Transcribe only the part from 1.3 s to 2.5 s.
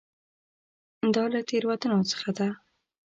له تېروتنو څخه ده.